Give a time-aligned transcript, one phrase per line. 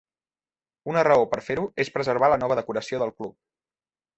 [0.93, 3.37] Una raó per fer-ho és preservar la nova decoració del club.